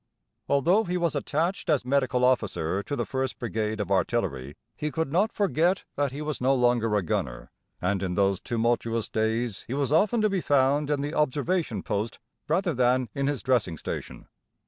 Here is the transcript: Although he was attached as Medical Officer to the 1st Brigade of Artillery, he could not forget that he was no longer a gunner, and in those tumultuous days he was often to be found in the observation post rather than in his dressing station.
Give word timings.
Although 0.49 0.85
he 0.85 0.97
was 0.97 1.15
attached 1.15 1.69
as 1.69 1.85
Medical 1.85 2.25
Officer 2.25 2.81
to 2.81 2.95
the 2.95 3.03
1st 3.05 3.37
Brigade 3.37 3.79
of 3.79 3.91
Artillery, 3.91 4.55
he 4.75 4.89
could 4.89 5.11
not 5.11 5.31
forget 5.31 5.83
that 5.95 6.11
he 6.11 6.23
was 6.23 6.41
no 6.41 6.55
longer 6.55 6.95
a 6.95 7.03
gunner, 7.03 7.51
and 7.79 8.01
in 8.01 8.15
those 8.15 8.39
tumultuous 8.41 9.09
days 9.09 9.63
he 9.67 9.75
was 9.75 9.91
often 9.93 10.19
to 10.21 10.27
be 10.31 10.41
found 10.41 10.89
in 10.89 11.01
the 11.01 11.13
observation 11.13 11.83
post 11.83 12.17
rather 12.47 12.73
than 12.73 13.09
in 13.13 13.27
his 13.27 13.43
dressing 13.43 13.77
station. 13.77 14.27